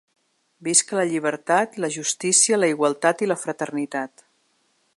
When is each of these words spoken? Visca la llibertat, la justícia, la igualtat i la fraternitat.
Visca 0.67 0.95
la 0.99 1.03
llibertat, 1.09 1.77
la 1.85 1.91
justícia, 1.97 2.59
la 2.63 2.71
igualtat 2.77 3.21
i 3.27 3.29
la 3.33 3.39
fraternitat. 3.43 4.25